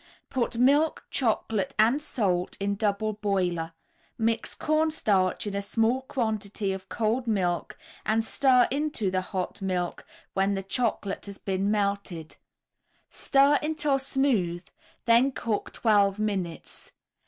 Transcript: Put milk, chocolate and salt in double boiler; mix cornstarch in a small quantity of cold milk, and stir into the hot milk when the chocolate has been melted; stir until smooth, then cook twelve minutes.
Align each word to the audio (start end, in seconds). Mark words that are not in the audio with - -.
Put 0.31 0.57
milk, 0.57 1.05
chocolate 1.11 1.75
and 1.77 2.01
salt 2.01 2.57
in 2.59 2.73
double 2.73 3.13
boiler; 3.13 3.73
mix 4.17 4.55
cornstarch 4.55 5.45
in 5.45 5.55
a 5.55 5.61
small 5.61 6.01
quantity 6.01 6.73
of 6.73 6.89
cold 6.89 7.27
milk, 7.27 7.77
and 8.03 8.25
stir 8.25 8.67
into 8.71 9.11
the 9.11 9.21
hot 9.21 9.61
milk 9.61 10.03
when 10.33 10.55
the 10.55 10.63
chocolate 10.63 11.27
has 11.27 11.37
been 11.37 11.69
melted; 11.69 12.37
stir 13.11 13.59
until 13.61 13.99
smooth, 13.99 14.65
then 15.05 15.31
cook 15.31 15.71
twelve 15.71 16.17
minutes. 16.17 16.91